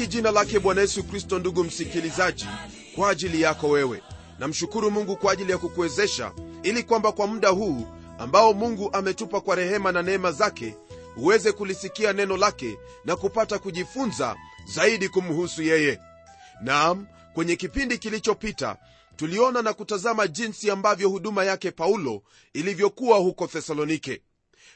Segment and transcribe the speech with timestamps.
[0.00, 2.46] nalibariki jina lake bwana yesu kristo ndugu msikilizaji
[2.94, 4.02] kwa ajili yako wewe.
[4.38, 6.32] Namshukuru mungu kwa ajili ya kukuwezesha
[6.62, 7.86] ili kwamba kwa muda huu
[8.18, 10.76] ambao mungu ametupa kwa rehema na neema zake
[11.16, 14.36] uweze kulisikia neno lake na kupata kujifunza
[14.74, 16.00] zaidi kumhusu yeye.
[16.62, 18.76] Naam kwenye kipindi kilichopita
[19.16, 24.22] tuliona na kutazama jinsi ambavyo huduma yake paulo ilivyokuwa huko thesalonike.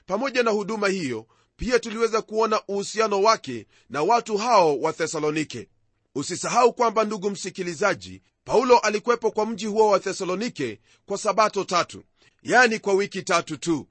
[0.07, 1.27] Pamoja na huduma hiyo
[1.57, 5.69] pia tuliweza kuona uhusiano wake na watu hao wa thesalonike.
[6.15, 12.05] Usisahau kwamba ndugu msikilizaji paulo alikuwepo kwa mji huo wa thesalonike kwa sabato tatu
[12.43, 13.87] yani kwa wiki tatu tu.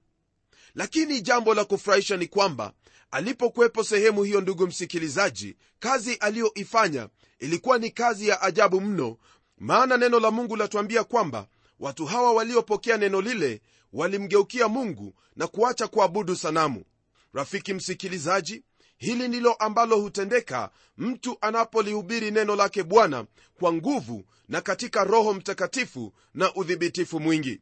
[0.76, 2.74] Lakini jambo la kufurahisha ni kwamba
[3.12, 9.18] alipokuwepo sehemu hiyo ndugu msikilizaji kazi aliyoifanya ilikuwa ni kazi ya ajabu mno
[9.58, 11.48] maana neno la mungu latuambia kwamba
[11.80, 13.62] watu hawa waliopokea neno lile
[13.94, 16.84] walimgeukia mungu na kuacha kuabudu sanamu
[17.34, 18.64] rafiki msikilizaji
[18.98, 23.26] hili ndilo ambalo hutendeka mtu anapolihubiri neno lake bwana
[23.60, 27.62] kwa nguvu na katika roho mtakatifu na udhibitifu mwingi.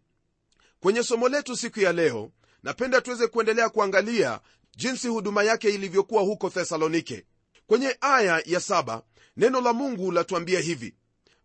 [0.80, 2.32] Kwenye somo letu siku ya leo
[2.64, 4.40] napenda tuweze kuendelea kuangalia
[4.78, 7.26] jinsi huduma yake ilivyokuwa huko thesalonike.
[7.68, 9.04] Kwenye aya ya saba,
[9.38, 10.96] neno la mungu latuambia hivi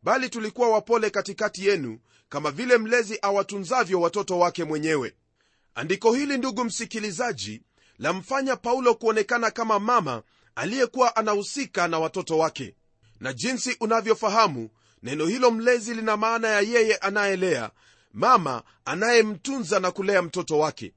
[0.03, 5.15] bali tulikuwa wapole katikati yenu kama vile mlezi awatunzavyo watoto wake mwenyewe.
[5.75, 7.63] Andiko hili ndugu msikilizaji
[7.99, 10.23] lamfanya paulo kuonekana kama mama
[10.55, 12.75] aliyekuwa anahusika na watoto wake.
[13.21, 14.71] Na jinsi unavyofahamu
[15.03, 17.71] neno hilo mlezi lina maana ya yeye anayelea
[18.13, 20.93] mama anayemtunza na kulea mtoto wake.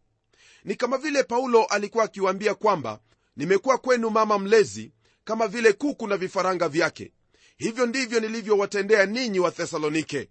[0.63, 2.99] Ni kama vile paulo alikuwa akiwaambia kwamba
[3.35, 4.91] nimekuwa kwenu mama mlezi
[5.23, 7.11] kama vile kuku na vifaranga vyake.
[7.57, 10.29] Hivyo ndivyo nilivyowatendea ninyi wa thesalonike.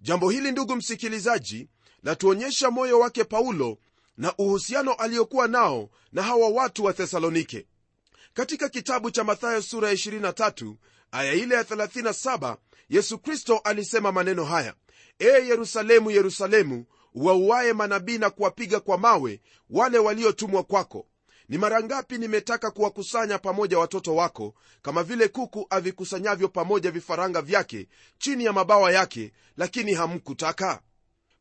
[0.00, 1.68] Jambo hili ndugu msikilizaji
[2.02, 3.78] latuonyesha moyo wake paulo
[4.16, 7.66] na uhusiano aliyokuwa nao na hawa watu wa thesalonike.
[8.34, 10.74] Katika kitabu cha mathayo sura ya 23
[11.12, 12.56] aya ile ya 37
[12.88, 14.74] yesu kristo alisema maneno haya
[15.20, 16.84] ee yerusalemu yerusalemu
[17.14, 19.40] uwauaye manabii na kuwapiga kwa mawe
[19.70, 21.06] wale waliotumwa kwako.
[21.48, 27.88] Ni mara ngapi nimetaka kuwakusanya pamoja watoto wako kama vile kuku avikusanyavyo pamoja vifaranga vyake
[28.18, 30.82] chini ya mabawa yake lakini hamkutaka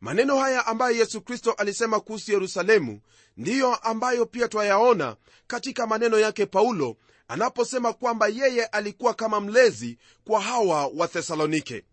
[0.01, 3.01] maneno haya ambayo yesu kristo alisema kuhusu yerusalemu
[3.37, 5.15] ndiyo ambayo pia twayaona
[5.47, 6.95] katika maneno yake paulo
[7.27, 11.83] anaposema kwamba yeye alikuwa kama mlezi kwa hawa wa thesalonike.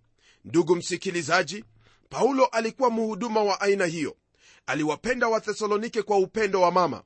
[0.45, 1.65] Ndugu msikilizaji
[2.09, 4.17] paulo alikuwa mhuduma wa aina hiyo.
[4.67, 7.03] Aliwapenda wathesalonike kwa upendo wa mama.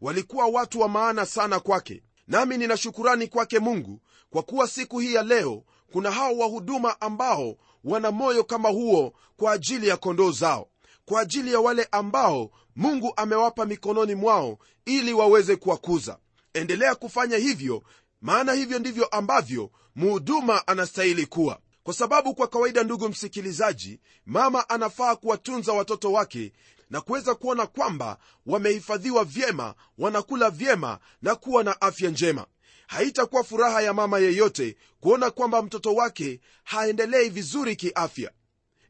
[0.00, 2.02] Walikuwa watu wa maana sana kwake.
[2.28, 4.00] Nami nina shukurani kwake mungu
[4.30, 7.56] kwa kuwa siku hii ya leo kuna hao wahuduma ambao
[7.86, 10.68] wana moyo kama huo kwa ajili ya kondoo zao
[11.04, 16.18] kwa ajili ya wale ambao mungu amewapa mikononi mwao ili waweze kuwakuza.
[16.54, 17.82] Endelea kufanya hivyo
[18.20, 21.60] maana hivyo ndivyo ambavyo muhuduma anastahili kuwa.
[21.82, 26.52] Kwa sababu kwa kawaida ndugu msikilizaji mama anafaa kuwatunza watoto wake
[26.90, 32.46] na kuweza kuona kwamba wamehifadhiwa vyema wanakula vyema na kuwa na afya njema
[32.86, 38.30] haitakuwa furaha ya mama yeyote kuona kwamba mtoto wake haendelei vizuri kiafya.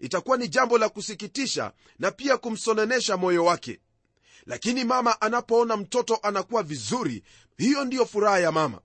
[0.01, 3.81] Itakuwa ni jambo la kusikitisha na pia kumsonenesha moyo wake.
[4.47, 7.23] Lakini mama anapoona mtoto anakuwa vizuri
[7.59, 8.81] hiyo ndiyo furaha ya mama.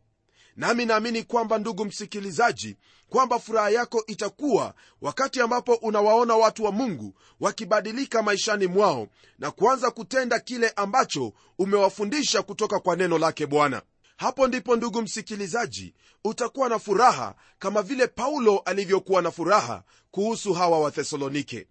[0.56, 2.78] Nami naamini kwamba ndugu msikilizaji
[3.10, 9.08] kwamba furaha yako itakuwa wakati ambapo unawaona watu wa mungu wakibadilika maishani mwao
[9.40, 13.82] na kuanza kutenda kile ambacho umewafundisha kutoka kwa neno lake bwana
[14.22, 20.79] hapo ndipo ndugu msikilizaji utakuwa na furaha kama vile paulo alivyokuwa na furaha kuhusu hawa
[20.79, 21.68] wathesalonike.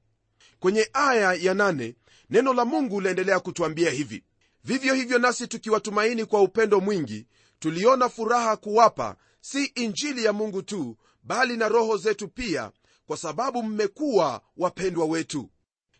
[0.60, 1.94] Kwenye aya ya nane,
[2.30, 4.24] neno la mungu laendelea kutwambia hivi.
[4.64, 7.26] Vivyo hivyo nasi tukiwatumaini kwa upendo mwingi
[7.58, 12.70] tuliona furaha kuwapa si injili ya mungu tu bali na roho zetu pia
[13.06, 15.50] kwa sababu mmekuwa wapendwa wetu.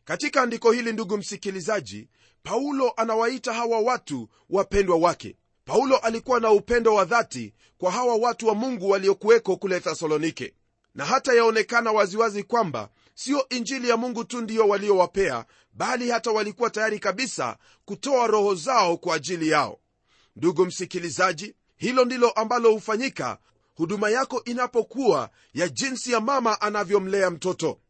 [0.04, 2.08] Katika andiko hili ndugu msikilizaji
[2.42, 5.36] paulo anawaita hawa watu wapendwa wake
[5.70, 10.54] paulo alikuwa na upendo wa dhati kwa hawa watu wa mungu waliokuweko kule thesalonike
[10.94, 16.70] na hata yaonekana waziwazi kwamba sio injili ya mungu tu ndiyo waliowapea bali hata walikuwa
[16.70, 19.78] tayari kabisa kutoa roho zao kwa ajili yao.
[20.36, 23.38] Ndugu msikilizaji hilo ndilo ambalo hufanyika
[23.74, 27.80] huduma yako inapokuwa ya jinsi ya mama anavyomlea mtoto.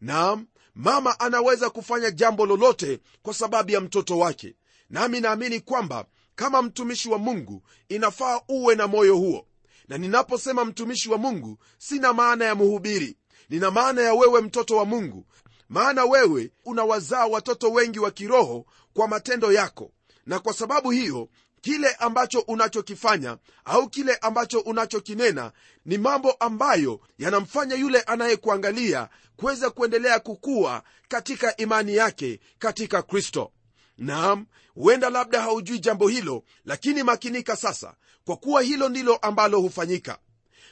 [0.00, 4.54] Naam mama anaweza kufanya jambo lolote kwa sababu ya mtoto wake.
[4.90, 6.04] Nami naamini kwamba
[6.40, 9.46] kama mtumishi wa mungu inafaa uwe na moyo huo.
[9.88, 13.16] Na ninaposema mtumishi wa mungu sina maana ya mhubiri.
[13.48, 15.26] Nina maana ya wewe mtoto wa mungu.
[15.68, 19.92] Maana wewe unawazaa watoto wengi wa kiroho kwa matendo yako.
[20.26, 21.28] Na kwa sababu hiyo
[21.60, 25.52] kile ambacho unachokifanya au kile ambacho unachokinena
[25.84, 33.52] ni mambo ambayo yanamfanya yule anayekuangalia kuweza kuendelea kukua katika imani yake katika kristo
[34.00, 37.94] naam huenda labda haujui jambo hilo lakini makinika sasa
[38.24, 40.18] kwa kuwa hilo ndilo ambalo hufanyika.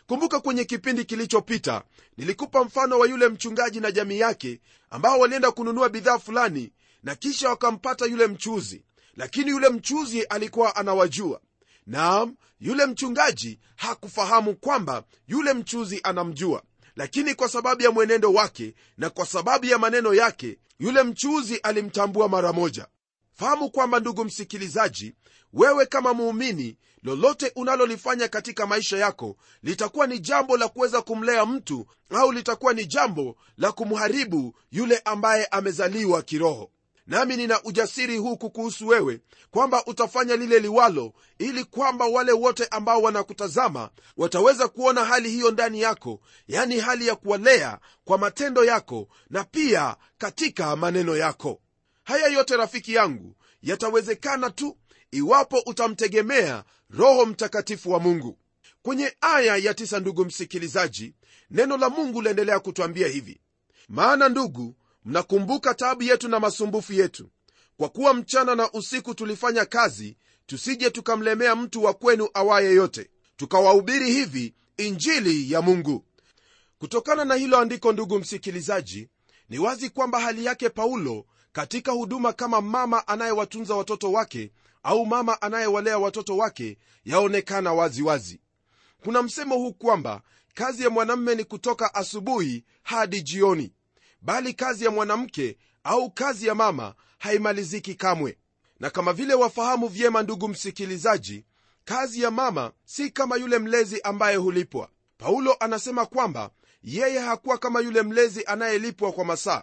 [0.07, 1.83] Kumbuka kwenye kipindi kilichopita
[2.17, 4.61] nilikupa mfano wa yule mchungaji na jamii yake
[4.91, 6.73] ambao walienda kununua bidhaa fulani
[7.03, 8.85] na kisha wakampata yule mchuzi
[9.17, 11.41] lakini yule mchuzi alikuwa anawajua.
[11.87, 16.63] Naam yule mchungaji hakufahamu kwamba yule mchuzi anamjua.
[16.97, 22.29] Lakini kwa sababu ya mwenendo wake na kwa sababu ya maneno yake yule mchuuzi alimtambua
[22.29, 22.87] mara moja
[23.39, 25.15] fahamu kwamba ndugu msikilizaji
[25.53, 31.87] wewe kama muumini lolote unalolifanya katika maisha yako litakuwa ni jambo la kuweza kumlea mtu
[32.11, 36.71] au litakuwa ni jambo la kumharibu yule ambaye amezaliwa kiroho.
[37.07, 39.21] Nami nina ujasiri huu kukuhusu wewe
[39.51, 45.81] kwamba utafanya lile liwalo ili kwamba wale wote ambao wanakutazama wataweza kuona hali hiyo ndani
[45.81, 51.61] yako yani hali ya kuwalea kwa matendo yako na pia katika maneno yako
[52.09, 54.77] haya yote rafiki yangu yatawezekana tu
[55.11, 58.39] iwapo utamtegemea roho mtakatifu wa mungu.
[58.83, 61.15] Kwenye aya ya tisa ndugu msikilizaji
[61.51, 63.41] neno la mungu laendelea kutwambia hivi.
[63.89, 64.75] Maana ndugu
[65.05, 67.31] mnakumbuka tabu yetu na masumbufu yetu.
[67.77, 70.17] Kwa kuwa mchana na usiku tulifanya kazi
[70.47, 73.11] tusije tukamlemea mtu wa kwenu awaye yote.
[73.37, 76.05] Tukawahubiri hivi injili ya mungu.
[76.79, 79.09] Kutokana na hilo andiko ndugu msikilizaji
[79.49, 81.27] ni wazi kwamba hali yake paulo
[81.59, 84.51] katika huduma kama mama anayewatunza watoto wake
[84.83, 88.33] au mama anayewalea watoto wake yaonekana waziwazi.
[88.33, 88.41] Wazi.
[89.05, 90.23] kuna msemo huu kwamba
[90.55, 93.73] kazi ya mwanamme ni kutoka asubuhi hadi jioni
[94.23, 98.39] bali kazi ya mwanamke au kazi ya mama haimaliziki kamwe.
[98.81, 101.45] Na kama vile wafahamu vyema ndugu msikilizaji
[101.85, 104.89] kazi ya mama si kama yule mlezi ambaye hulipwa.
[105.19, 106.51] Paulo anasema kwamba
[106.83, 109.63] yeye hakuwa kama yule mlezi anayelipwa kwa masaa.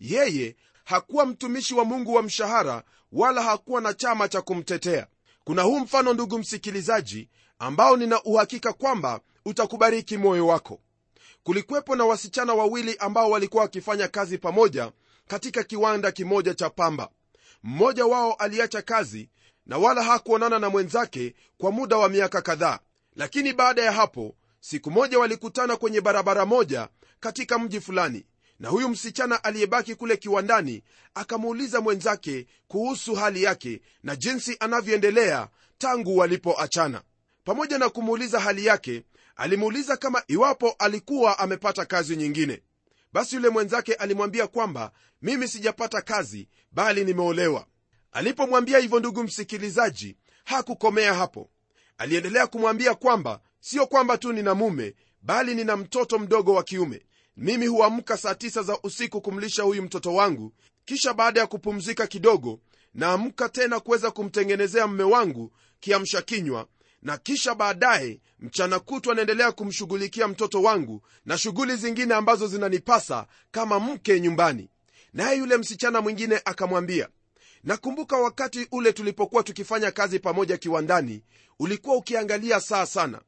[0.00, 2.82] Yeye hakuwa mtumishi wa mungu wa mshahara
[3.12, 5.06] wala hakuwa na chama cha kumtetea.
[5.44, 10.80] Kuna huu mfano ndugu msikilizaji ambao nina uhakika kwamba utakubariki moyo wako.
[11.42, 14.92] Kulikuwepo na wasichana wawili ambao walikuwa wakifanya kazi pamoja
[15.26, 17.08] katika kiwanda kimoja cha pamba.
[17.62, 19.28] Mmoja wao aliacha kazi
[19.66, 22.78] na wala hakuonana na mwenzake kwa muda wa miaka kadhaa.
[23.16, 26.88] Lakini baada ya hapo siku moja walikutana kwenye barabara moja
[27.20, 28.24] katika mji fulani
[28.62, 30.82] na huyu msichana aliyebaki kule kiwandani
[31.14, 35.48] akamuuliza mwenzake kuhusu hali yake na jinsi anavyoendelea
[35.78, 37.02] tangu walipoachana.
[37.44, 39.02] Pamoja na kumuuliza hali yake
[39.36, 42.62] alimuuliza kama iwapo alikuwa amepata kazi nyingine.
[43.12, 47.66] Basi yule mwenzake alimwambia kwamba mimi sijapata kazi bali nimeolewa.
[48.12, 51.50] Alipomwambia hivyo ndugu msikilizaji hakukomea hapo.
[51.98, 57.02] Aliendelea kumwambia kwamba sio kwamba tu nina mume bali nina mtoto mdogo wa kiume
[57.36, 60.52] mimi huamka saa tisa za usiku kumlisha huyu mtoto wangu
[60.84, 62.60] kisha baada ya kupumzika kidogo
[62.94, 66.66] naamka tena kuweza kumtengenezea mme wangu kiamsha kinywa
[67.02, 73.80] na kisha baadaye mchana kutwa anaendelea kumshughulikia mtoto wangu na shughuli zingine ambazo zinanipasa kama
[73.80, 74.70] mke nyumbani.
[75.12, 77.08] Naye yule msichana mwingine akamwambia
[77.64, 81.22] nakumbuka wakati ule tulipokuwa tukifanya kazi pamoja kiwandani
[81.58, 83.20] ulikuwa ukiangalia saa sana.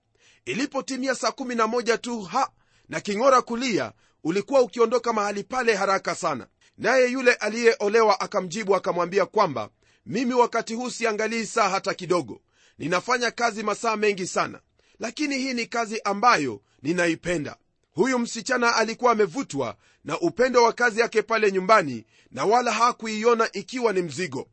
[0.44, 2.50] Ilipotimia saa 11 tu ha
[2.88, 3.92] na king'ora kulia
[4.24, 6.46] ulikuwa ukiondoka mahali pale haraka sana.
[6.78, 9.68] Naye yule aliyeolewa akamjibu akamwambia kwamba
[10.06, 12.40] mimi wakati huu siangalii saa hata kidogo.
[12.78, 14.60] Ninafanya kazi masaa mengi sana.
[14.98, 17.56] Lakini hii ni kazi ambayo ninaipenda.
[17.94, 23.92] Huyu msichana alikuwa amevutwa na upendo wa kazi yake pale nyumbani na wala hakuiona ikiwa
[23.92, 24.48] ni mzigo.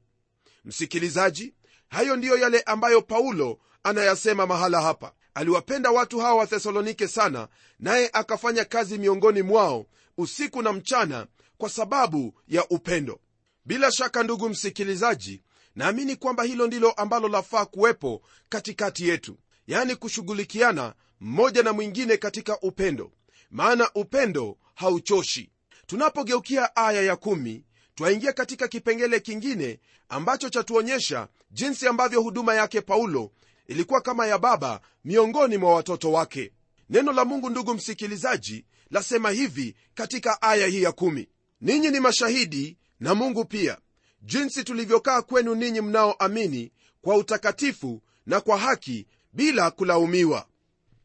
[0.65, 1.53] Msikilizaji
[1.89, 7.47] hayo ndiyo yale ambayo paulo anayasema mahala hapa aliwapenda watu hawa wa thesalonike sana
[7.79, 9.85] naye akafanya kazi miongoni mwao
[10.17, 13.19] usiku na mchana kwa sababu ya upendo.
[13.65, 15.43] Bila shaka ndugu msikilizaji
[15.75, 22.59] naamini kwamba hilo ndilo ambalo lafaa kuwepo katikati yetu yani kushughulikiana mmoja na mwingine katika
[22.61, 23.11] upendo
[23.51, 25.51] maana upendo hauchoshi.
[25.85, 27.63] Tunapogeukia aya ya kumi
[27.95, 33.31] twaingia katika kipengele kingine ambacho chatuonyesha jinsi ambavyo huduma yake paulo
[33.67, 36.51] ilikuwa kama ya baba miongoni mwa watoto wake.
[36.89, 41.29] Neno la mungu ndugu msikilizaji lasema hivi katika aya hii ya kumi.
[41.61, 43.77] Ninyi ni mashahidi na mungu pia.
[44.21, 50.45] Jinsi tulivyokaa kwenu ninyi mnaoamini kwa utakatifu na kwa haki bila kulaumiwa.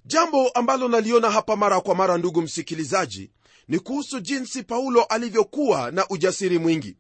[0.04, 3.30] Jambo ambalo naliona hapa mara kwa mara ndugu msikilizaji
[3.68, 6.96] ni kuhusu jinsi paulo alivyokuwa na ujasiri mwingi.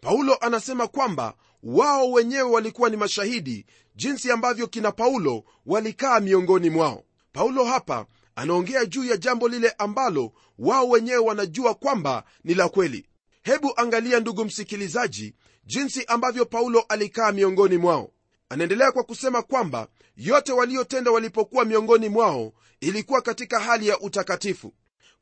[0.00, 7.04] Paulo anasema kwamba wao wenyewe walikuwa ni mashahidi jinsi ambavyo kina paulo walikaa miongoni mwao.
[7.32, 13.06] Paulo hapa anaongea juu ya jambo lile ambalo wao wenyewe wanajua kwamba ni la kweli.
[13.42, 15.34] Hebu angalia ndugu msikilizaji
[15.66, 18.10] jinsi ambavyo paulo alikaa miongoni mwao.
[18.48, 24.72] Anaendelea kwa kusema kwamba yote waliotenda walipokuwa miongoni mwao ilikuwa katika hali ya utakatifu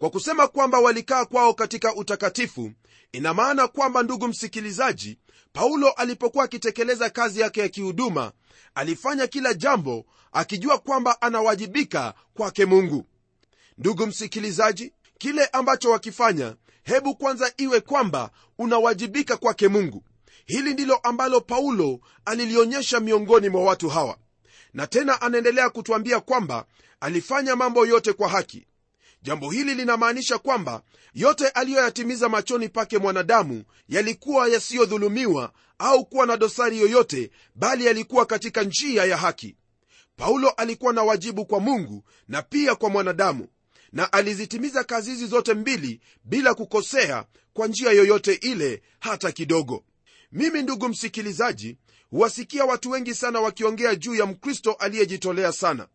[0.04, 2.72] kwa kusema kwamba walikaa kwao katika utakatifu
[3.12, 5.18] ina maana kwamba ndugu msikilizaji
[5.52, 8.32] paulo alipokuwa akitekeleza kazi yake ya kihuduma
[8.74, 13.06] alifanya kila jambo akijua kwamba anawajibika kwake mungu.
[13.78, 20.04] Ndugu msikilizaji kile ambacho wakifanya hebu kwanza iwe kwamba unawajibika kwake mungu.
[20.46, 24.18] Hili ndilo ambalo paulo alilionyesha miongoni mwa watu hawa.
[24.74, 26.66] Na tena anaendelea kutwambia kwamba
[27.00, 28.66] alifanya mambo yote kwa haki
[29.24, 30.82] jambo hili linamaanisha kwamba
[31.14, 38.62] yote aliyoyatimiza machoni pake mwanadamu yalikuwa yasiyodhulumiwa au kuwa na dosari yoyote bali yalikuwa katika
[38.62, 39.56] njia ya haki.
[40.16, 43.48] Paulo alikuwa na wajibu kwa mungu na pia kwa mwanadamu
[43.92, 49.84] na alizitimiza kazi hizi zote mbili bila kukosea kwa njia yoyote ile hata kidogo.
[50.32, 51.76] Mimi ndugu msikilizaji
[52.10, 55.88] huwasikia watu wengi sana wakiongea juu ya mkristo aliyejitolea sana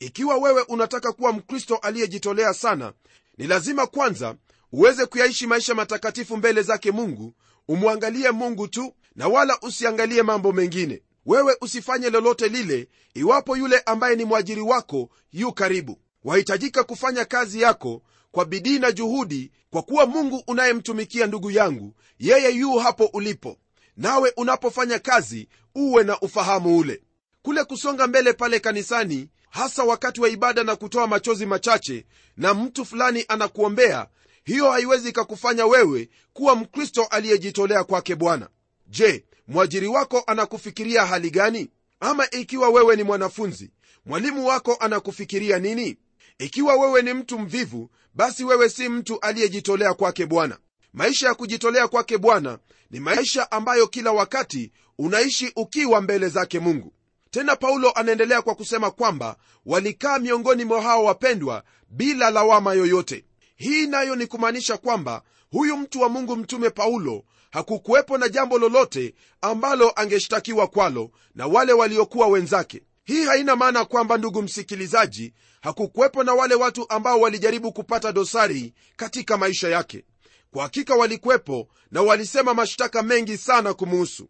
[0.00, 2.92] ikiwa wewe unataka kuwa mkristo aliyejitolea sana
[3.38, 4.34] ni lazima kwanza
[4.72, 7.34] uweze kuyaishi maisha matakatifu mbele zake mungu
[7.68, 11.02] umwangalie mungu tu na wala usiangalie mambo mengine.
[11.26, 15.98] Wewe usifanye lolote lile iwapo yule ambaye ni mwajiri wako yu karibu.
[16.24, 18.02] Wahitajika kufanya kazi yako
[18.32, 23.56] kwa bidii na juhudi kwa kuwa mungu unayemtumikia ndugu yangu yeye yu hapo ulipo.
[23.96, 27.02] Nawe unapofanya kazi uwe na ufahamu ule.
[27.42, 32.84] Kule kusonga mbele pale kanisani hasa wakati wa ibada na kutoa machozi machache na mtu
[32.84, 34.06] fulani anakuombea
[34.44, 38.48] hiyo haiwezi ikakufanya wewe kuwa mkristo aliyejitolea kwake bwana.
[38.86, 41.70] Je mwajiri wako anakufikiria hali gani?
[42.00, 43.70] Ama ikiwa wewe ni mwanafunzi
[44.06, 45.96] mwalimu wako anakufikiria nini?
[46.38, 50.58] Ikiwa wewe ni mtu mvivu basi wewe si mtu aliyejitolea kwake bwana.
[50.92, 52.58] Maisha ya kujitolea kwake bwana
[52.90, 56.92] ni maisha ambayo kila wakati unaishi ukiwa mbele zake mungu
[57.30, 63.24] tena paulo anaendelea kwa kusema kwamba walikaa miongoni mwa hao wapendwa bila lawama yoyote.
[63.56, 69.14] Hii nayo ni kumaanisha kwamba huyu mtu wa mungu mtume paulo hakukuwepo na jambo lolote
[69.40, 72.82] ambalo angeshtakiwa kwalo na wale waliokuwa wenzake.
[73.04, 79.36] Hii haina maana kwamba ndugu msikilizaji hakukuwepo na wale watu ambao walijaribu kupata dosari katika
[79.36, 80.04] maisha yake.
[80.50, 84.28] Kwa hakika walikuwepo na walisema mashtaka mengi sana kumuhusu.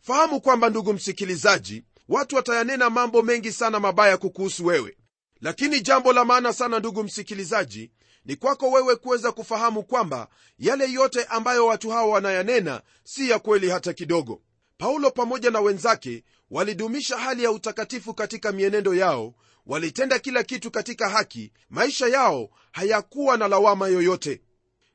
[0.00, 4.96] Fahamu kwamba ndugu msikilizaji watu watayanena mambo mengi sana mabaya kukuhusu wewe.
[5.40, 7.90] Lakini jambo la maana sana ndugu msikilizaji
[8.24, 13.70] ni kwako wewe kuweza kufahamu kwamba yale yote ambayo watu hawa wanayanena si ya kweli
[13.70, 14.42] hata kidogo.
[14.78, 19.34] Paulo pamoja na wenzake walidumisha hali ya utakatifu katika mienendo yao
[19.66, 24.40] walitenda kila kitu katika haki maisha yao hayakuwa na lawama yoyote.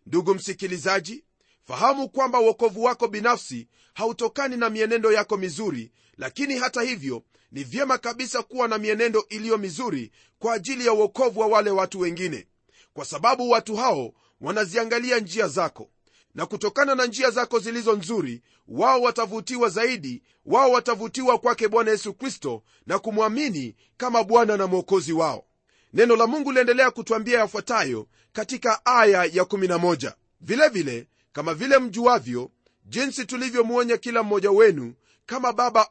[0.05, 1.24] Ndugu msikilizaji
[1.67, 7.98] fahamu kwamba uokovu wako binafsi hautokani na mienendo yako mizuri lakini hata hivyo ni vyema
[7.98, 12.48] kabisa kuwa na mienendo iliyo mizuri kwa ajili ya uokovu wa wale watu wengine.
[12.93, 15.89] Kwa sababu watu hao wanaziangalia njia zako
[16.36, 22.13] na kutokana na njia zako zilizo nzuri wao watavutiwa zaidi wao watavutiwa kwake bwana yesu
[22.13, 25.45] kristo na kumwamini kama bwana na mwokozi wao.
[25.93, 32.51] Neno la mungu liendelea kutwambia yafuatayo katika aya ya 11 vilevile kama vile mjuavyo
[32.86, 34.94] jinsi tulivyomwonya kila mmoja wenu
[35.25, 35.88] kama baba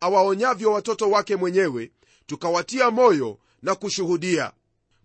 [0.00, 1.92] awaonyavyo watoto wake mwenyewe
[2.26, 4.52] tukawatia moyo na kushuhudia.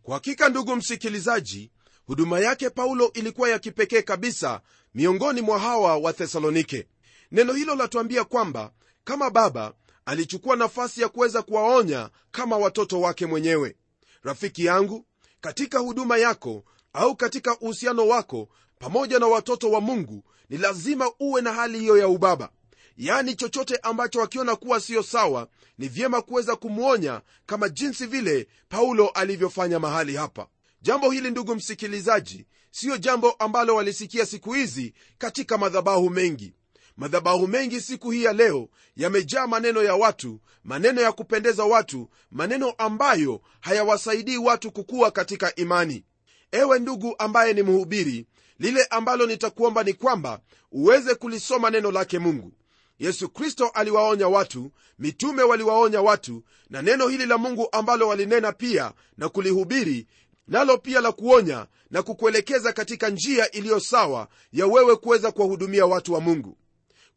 [0.04, 1.72] Kwa hakika ndugu msikilizaji
[2.06, 4.62] huduma yake paulo ilikuwa ya kipekee kabisa
[4.96, 6.88] miongoni mwa hawa wa thesalonike.
[7.32, 8.72] Neno hilo latuambia kwamba
[9.04, 9.74] kama baba
[10.06, 13.76] alichukua nafasi ya kuweza kuwaonya kama watoto wake mwenyewe.
[14.24, 15.06] Rafiki yangu
[15.42, 16.64] katika huduma yako
[16.94, 21.98] au katika uhusiano wako pamoja na watoto wa mungu ni lazima uwe na hali hiyo
[21.98, 22.50] ya ubaba.
[22.98, 29.08] Yaani chochote ambacho wakiona kuwa siyo sawa ni vyema kuweza kumwonya kama jinsi vile paulo
[29.10, 30.48] alivyofanya mahali hapa.
[30.82, 36.54] Jambo hili ndugu msikilizaji siyo jambo ambalo walisikia siku hizi katika madhabahu mengi.
[36.98, 42.70] Madhabahu mengi siku hii ya leo yamejaa maneno ya watu maneno ya kupendeza watu maneno
[42.78, 46.04] ambayo hayawasaidii watu kukuwa katika imani.
[46.52, 48.26] Ewe ndugu ambaye ni mhubiri
[48.60, 50.40] lile ambalo nitakuomba ni kwamba
[50.72, 52.52] uweze kulisoma neno lake mungu.
[53.00, 58.92] Yesu kristo aliwaonya watu mitume waliwaonya watu na neno hili la mungu ambalo walinena pia
[59.18, 60.08] na kulihubiri
[60.48, 66.14] nalo pia la kuonya na kukuelekeza katika njia iliyo sawa ya wewe kuweza kuwahudumia watu
[66.14, 66.58] wa mungu.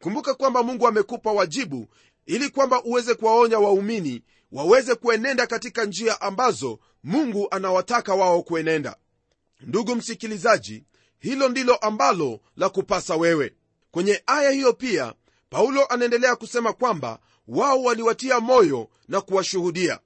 [0.01, 1.87] Kumbuka kwamba mungu amekupa wajibu
[2.25, 8.95] ili kwamba uweze kuwaonya waumini waweze kuenenda katika njia ambazo mungu anawataka wao kuenenda.
[9.61, 10.83] Ndugu msikilizaji
[11.19, 13.53] hilo ndilo ambalo la kupasa wewe.
[13.91, 15.13] Kwenye aya hiyo pia
[15.49, 19.99] paulo anaendelea kusema kwamba wao waliwatia moyo na kuwashuhudia.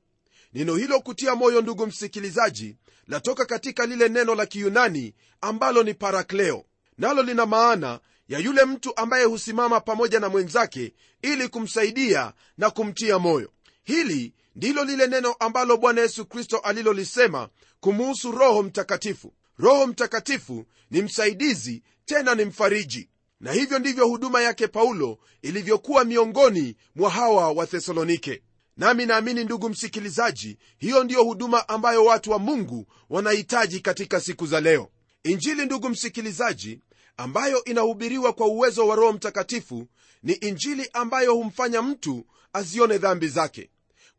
[0.53, 2.75] Neno hilo kutia moyo ndugu msikilizaji
[3.07, 6.65] latoka katika lile neno la kiyunani ambalo ni parakleo.
[6.97, 13.19] Nalo lina maana ya yule mtu ambaye husimama pamoja na mwenzake ili kumsaidia na kumtia
[13.19, 13.51] moyo.
[13.83, 21.01] Hili ndilo lile neno ambalo bwana yesu kristo alilolisema kumuhusu roho mtakatifu roho mtakatifu ni
[21.01, 23.09] msaidizi tena ni mfariji.
[23.39, 28.41] Na hivyo ndivyo huduma yake paulo ilivyokuwa miongoni mwa hawa wa thesalonike.
[28.77, 34.61] Nami naamini ndugu msikilizaji hiyo ndiyo huduma ambayo watu wa mungu wanahitaji katika siku za
[34.61, 34.89] leo.
[35.23, 36.79] Injili ndugu msikilizaji
[37.17, 39.87] ambayo inahubiriwa kwa uwezo wa roho mtakatifu
[40.23, 43.69] ni injili ambayo humfanya mtu azione dhambi zake.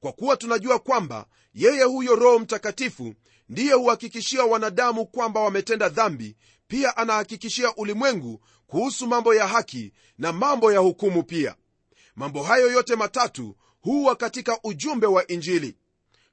[0.00, 3.14] Kwa kuwa tunajua kwamba yeye huyo roho mtakatifu
[3.48, 6.36] ndiye huhakikishia wanadamu kwamba wametenda dhambi
[6.68, 11.54] pia anahakikishia ulimwengu kuhusu mambo ya haki na mambo ya hukumu pia.
[12.16, 15.76] Mambo hayo yote matatu huwa katika ujumbe wa injili.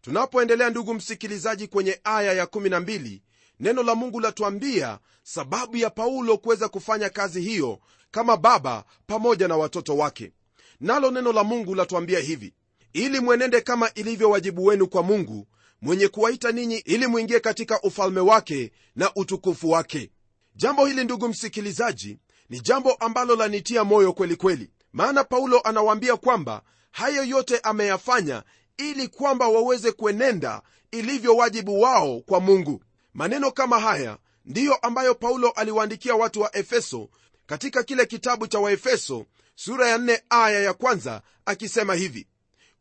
[0.01, 3.19] Tunapoendelea ndugu msikilizaji kwenye aya ya12
[3.59, 7.79] neno la mungu latuambia sababu ya paulo kuweza kufanya kazi hiyo
[8.11, 10.31] kama baba pamoja na watoto wake.
[10.79, 12.53] Nalo neno la mungu latuambia hivi
[12.93, 15.47] ili mwenende kama ilivyo wajibu wenu kwa mungu
[15.81, 20.11] mwenye kuwaita ninyi ili mwingie katika ufalme wake na utukufu wake.
[20.55, 22.17] Jambo hili ndugu msikilizaji
[22.49, 24.69] ni jambo ambalo lanitia moyo kweli kweli.
[24.93, 28.43] Maana paulo anawaambia kwamba hayo yote ameyafanya
[28.77, 32.83] ili kwamba waweze kuenenda ilivyo wajibu wao kwa mungu.
[33.13, 37.09] Maneno kama haya ndiyo ambayo paulo aliwaandikia watu wa efeso
[37.45, 42.27] katika kile kitabu cha waefeso sura ya 4 aya ya kwanza akisema hivi.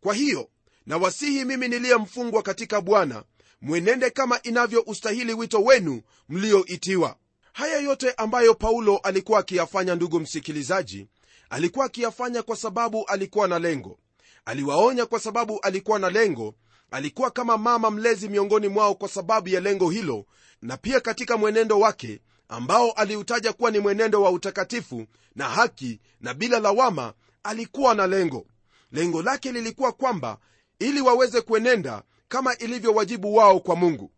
[0.01, 0.49] Kwa hiyo
[0.87, 3.25] na wasihi mimi niliyemfungwa katika bwana
[3.61, 7.17] mwenende kama inavyoustahili wito wenu mlioitiwa.
[7.53, 11.07] Haya yote ambayo paulo alikuwa akiyafanya ndugu msikilizaji
[11.51, 13.99] alikuwa akiyafanya kwa sababu alikuwa na lengo.
[14.45, 16.55] Aliwaonya kwa sababu alikuwa na lengo.
[16.91, 20.27] Alikuwa kama mama mlezi miongoni mwao kwa sababu ya lengo hilo
[20.63, 26.35] na pia katika mwenendo wake ambao aliutaja kuwa ni mwenendo wa utakatifu na haki na
[26.35, 27.13] bila lawama
[27.43, 28.47] alikuwa na lengo.
[28.93, 30.39] Lengo lake lilikuwa kwamba
[30.81, 34.11] ili waweze kuenenda kama ilivyo wajibu wao kwa mungu.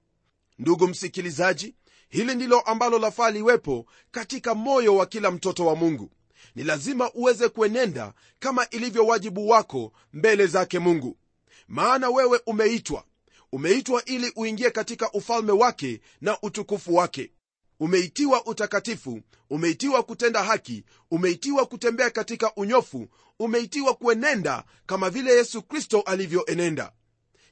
[0.59, 1.75] Ndugu msikilizaji
[2.09, 6.11] hili ndilo ambalo lafaa liwepo katika moyo wa kila mtoto wa mungu.
[6.55, 11.17] Ni lazima uweze kuenenda kama ilivyo wajibu wako mbele zake mungu.
[11.69, 13.05] Maana wewe umeitwa.
[13.53, 17.31] Umeitwa ili uingie katika ufalme wake na utukufu wake
[17.83, 26.01] umeitiwa utakatifu umeitiwa kutenda haki umeitiwa kutembea katika unyofu umeitiwa kuenenda kama vile yesu kristo
[26.01, 26.93] alivyoenenda.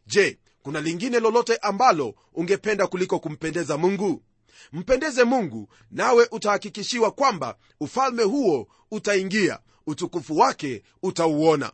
[0.07, 4.23] Je kuna lingine lolote ambalo ungependa kuliko kumpendeza mungu?
[4.73, 11.73] Mpendeze mungu nawe utahakikishiwa kwamba ufalme huo utaingia utukufu wake utauona.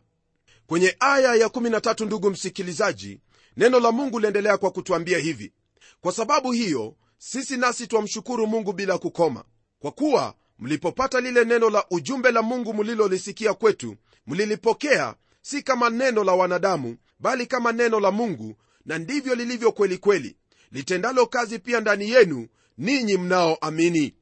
[0.67, 3.19] Kwenye aya ya 13 ndugu msikilizaji
[3.57, 5.53] neno la mungu liendelea kwa kutwambia hivi.
[6.01, 9.43] Kwa sababu hiyo sisi nasi twamshukuru mungu bila kukoma.
[9.79, 13.95] Kwa kuwa mlipopata lile neno la ujumbe la mungu mlilolisikia kwetu
[14.27, 19.97] mlilipokea si kama neno la wanadamu bali kama neno la mungu na ndivyo lilivyo kweli
[19.97, 20.35] kweli.
[20.71, 24.15] Litendalo kazi pia ndani yenu ninyi mnaoamini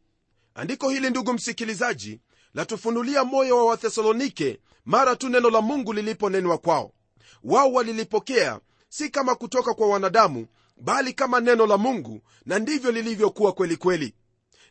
[0.56, 2.20] andiko hili ndugu msikilizaji
[2.54, 6.92] latufunulia moyo wa wathesalonike mara tu neno la mungu liliponenwa kwao.
[7.44, 13.52] Wao walilipokea si kama kutoka kwa wanadamu bali kama neno la mungu na ndivyo lilivyokuwa
[13.54, 14.14] kweli kweli.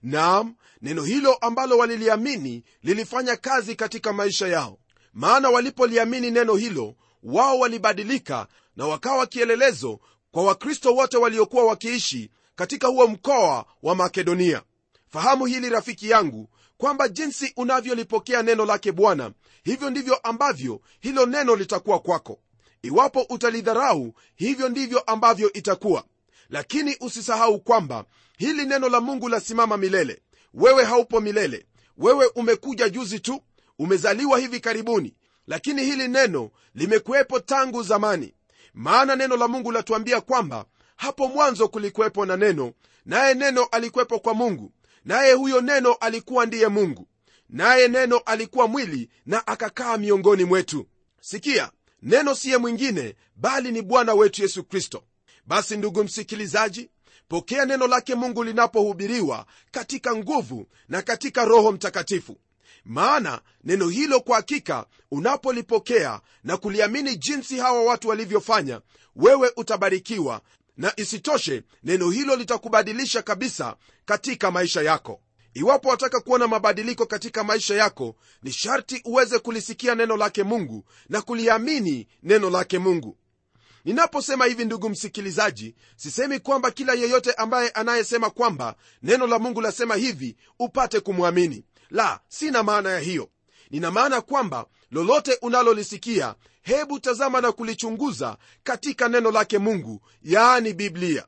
[0.02, 4.78] Naam neno hilo ambalo waliliamini lilifanya kazi katika maisha yao.
[5.12, 12.88] Maana walipoliamini neno hilo wao walibadilika na wakawa kielelezo kwa wakristo wote waliokuwa wakiishi katika
[12.88, 14.62] huo mkoa wa makedonia.
[15.08, 19.32] Fahamu hili rafiki yangu kwamba jinsi unavyolipokea neno lake bwana
[19.64, 22.38] hivyo ndivyo ambavyo hilo neno litakuwa kwako
[22.84, 26.04] iwapo utalidharau hivyo ndivyo ambavyo itakuwa.
[26.50, 28.04] Lakini usisahau kwamba
[28.38, 30.22] hili neno la mungu lasimama milele.
[30.54, 31.66] Wewe haupo milele.
[31.98, 33.40] Wewe umekuja juzi tu.
[33.78, 35.14] Umezaliwa hivi karibuni.
[35.46, 38.34] Lakini hili neno limekuwepo tangu zamani.
[38.74, 40.64] Maana neno la mungu latuambia kwamba
[40.96, 42.72] hapo mwanzo kulikuwepo na neno
[43.06, 44.72] naye neno alikuwepo kwa mungu.
[45.04, 47.08] Naye huyo neno alikuwa ndiye mungu.
[47.48, 50.86] Naye neno alikuwa mwili na akakaa miongoni mwetu.
[51.20, 51.70] Sikia
[52.04, 55.04] neno siye mwingine bali ni bwana wetu yesu kristo.
[55.46, 56.90] Basi ndugu msikilizaji
[57.28, 62.36] pokea neno lake mungu linapohubiriwa katika nguvu na katika roho mtakatifu.
[62.84, 68.80] Maana neno hilo kwa hakika unapolipokea na kuliamini jinsi hawa watu walivyofanya
[69.16, 70.40] wewe utabarikiwa
[70.76, 75.20] na isitoshe neno hilo litakubadilisha kabisa katika maisha yako
[75.54, 81.22] iwapo wataka kuona mabadiliko katika maisha yako ni sharti uweze kulisikia neno lake mungu na
[81.22, 83.18] kuliamini neno lake mungu.
[83.84, 89.94] Ninaposema hivi ndugu msikilizaji sisemi kwamba kila yeyote ambaye anayesema kwamba neno la mungu lasema
[89.96, 91.64] hivi upate kumwamini.
[91.90, 93.28] La sina maana ya hiyo.
[93.70, 101.26] Nina maana kwamba lolote unalolisikia hebu tazama na kulichunguza katika neno lake mungu yaani biblia.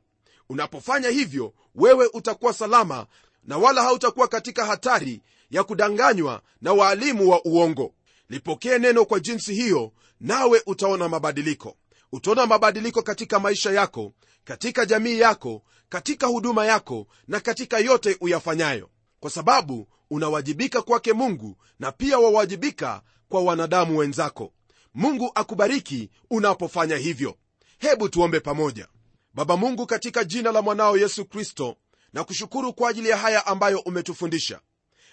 [0.49, 3.07] Unapofanya hivyo wewe utakuwa salama
[3.47, 7.95] na wala hautakuwa katika hatari ya kudanganywa na waalimu wa uongo.
[8.29, 11.77] Lipokee neno kwa jinsi hiyo nawe utaona mabadiliko.
[12.13, 14.13] Utaona mabadiliko katika maisha yako
[14.45, 18.91] katika jamii yako katika huduma yako na katika yote uyafanyayo.
[19.21, 24.53] Kwa sababu unawajibika kwake mungu na pia wawajibika kwa wanadamu wenzako.
[24.95, 27.37] Mungu akubariki unapofanya hivyo.
[27.79, 28.89] Hebu tuombe pamoja.
[29.35, 31.77] Baba mungu katika jina la mwanao yesu kristo
[32.13, 34.61] na kushukuru kwa ajili ya haya ambayo umetufundisha.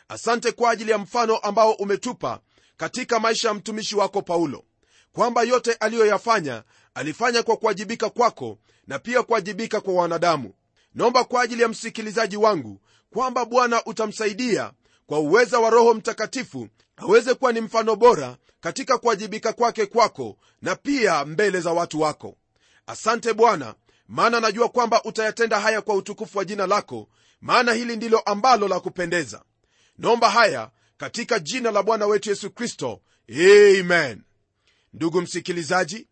[0.08, 2.40] Asante kwa ajili ya mfano ambao umetupa
[2.78, 4.64] katika maisha ya mtumishi wako paulo
[5.12, 10.54] kwamba yote aliyoyafanya alifanya kwa kuwajibika kwako na pia kuwajibika kwa wanadamu.
[10.94, 14.72] Naomba kwa ajili ya msikilizaji wangu kwamba bwana utamsaidia
[15.06, 20.76] kwa uweza wa roho mtakatifu aweze kuwa ni mfano bora katika kuwajibika kwake kwako na
[20.76, 22.36] pia mbele za watu wako.
[22.88, 23.76] Asante bwana
[24.08, 27.10] maana najua kwamba utayatenda haya kwa utukufu wa jina lako
[27.42, 29.44] maana hili ndilo ambalo la kupendeza.
[29.98, 33.02] Naomba haya katika jina la bwana wetu yesu kristo.
[33.80, 34.22] Amen.
[34.94, 36.08] Ndugu msikilizaji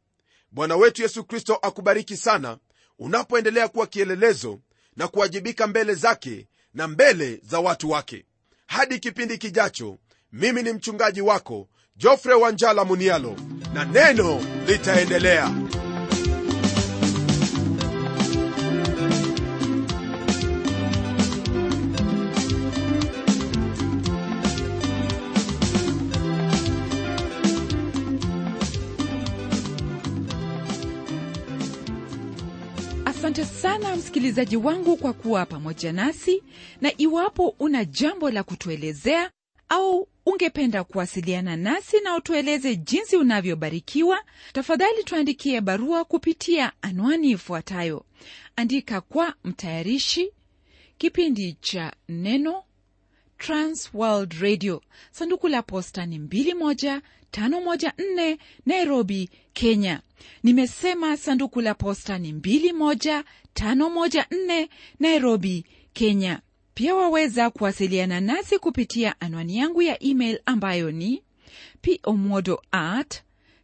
[0.52, 2.58] bwana wetu yesu kristo akubariki sana
[3.00, 4.60] unapoendelea kuwa kielelezo
[4.96, 8.26] na kuwajibika mbele zake na mbele za watu wake.
[8.68, 9.98] Hadi kipindi kijacho
[10.32, 13.36] mimi ni mchungaji wako jofre wanjala munialo
[13.74, 15.52] na neno litaendelea
[34.22, 36.44] msikilizaji wangu kwa kuwa pamoja nasi
[36.82, 39.32] na iwapo una jambo la kutuelezea
[39.70, 44.20] au ungependa kuwasiliana nasi na utueleze jinsi unavyobarikiwa
[44.54, 48.06] tafadhali tuandikie barua kupitia anwani ifuatayo.
[48.56, 50.32] Andika kwa mtayarishi
[50.98, 52.64] kipindi cha neno
[53.38, 54.82] transworld radio.
[55.12, 60.02] Sanduku la posta ni 21514 nairobi kenya.
[60.44, 62.32] Nimesema sanduku la posta ni
[63.56, 64.68] 21514
[65.00, 66.42] nairobi kenya.
[66.74, 71.24] Pia waweza kuwasiliana nasi kupitia anwani yangu ya email ambayo ni
[72.02, 73.22] pomodo at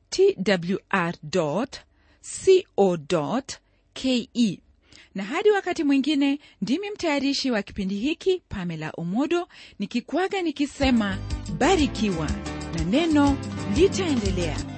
[0.09, 1.67] twr co
[3.93, 4.59] ke
[5.15, 9.47] na hadi wakati mwingine ndimi mtayarishi wa kipindi hiki pamela omodo
[9.79, 11.17] nikikwaga nikisema
[11.57, 12.29] barikiwa
[12.73, 13.37] na neno
[13.75, 14.76] litaendelea